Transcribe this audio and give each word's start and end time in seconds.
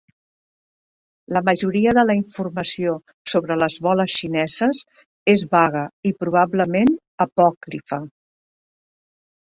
La 1.37 1.41
majoria 1.49 1.93
de 1.97 2.05
la 2.07 2.15
informació 2.21 2.95
sobre 3.35 3.59
les 3.65 3.77
boles 3.89 4.17
xineses 4.23 4.83
és 5.37 5.47
vaga 5.55 5.87
i 6.13 6.17
probablement 6.25 6.95
apòcrifa. 7.31 8.05